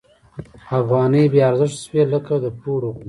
افغانۍ 0.79 1.23
بې 1.31 1.39
ارزښته 1.49 1.79
شوې 1.85 2.03
لکه 2.13 2.33
د 2.43 2.45
پړو 2.59 2.77
غوندې. 2.95 2.99